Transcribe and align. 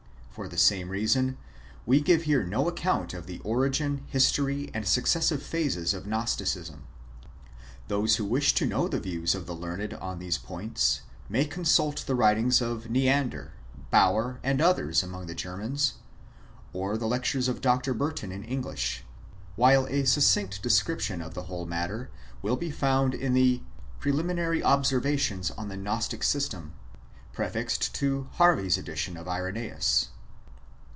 For 0.33 0.47
the 0.47 0.57
same 0.57 0.87
reason, 0.89 1.37
we 1.85 1.99
give 1.99 2.21
here 2.23 2.41
no 2.41 2.69
account 2.69 3.13
of 3.13 3.27
the 3.27 3.39
origin, 3.39 4.05
his 4.07 4.31
tory, 4.31 4.71
and 4.73 4.87
successive 4.87 5.43
phases 5.43 5.93
of 5.93 6.07
Gnosticism. 6.07 6.83
Those 7.89 8.15
who 8.15 8.23
wish 8.23 8.53
to 8.55 8.65
know 8.65 8.87
the 8.87 9.01
views 9.01 9.35
of 9.35 9.45
the 9.45 9.53
learned 9.53 9.93
on 9.95 10.19
these 10.19 10.37
points, 10.37 11.01
may 11.27 11.43
consult 11.43 12.05
the 12.07 12.15
writings 12.15 12.61
of 12.61 12.89
Neander, 12.89 13.51
Baur, 13.91 14.39
and 14.41 14.61
others, 14.61 15.03
among 15.03 15.27
the 15.27 15.35
Ger 15.35 15.49
INTRODUCTOBY 15.55 15.69
NOTICE. 15.69 15.83
xvii 15.89 15.97
mans, 15.97 15.99
or 16.71 16.97
the 16.97 17.07
lectures 17.07 17.49
of 17.49 17.59
Dr. 17.59 17.93
Burton 17.93 18.31
in 18.31 18.45
English; 18.45 19.03
while 19.57 19.85
a 19.87 20.05
succinct 20.05 20.63
description 20.63 21.21
of 21.21 21.33
the 21.33 21.43
whole 21.43 21.65
matter 21.65 22.09
will 22.41 22.55
be 22.55 22.71
found 22.71 23.13
in 23.13 23.33
the" 23.33 23.61
Preliminary 23.99 24.63
Observations 24.63 25.51
on 25.51 25.67
the 25.67 25.77
Gnostic 25.77 26.21
System/' 26.21 26.69
prefixed 27.33 27.93
to 27.95 28.29
Harvey's 28.35 28.77
edition 28.77 29.17
of 29.17 29.27
Irenseus. 29.27 30.07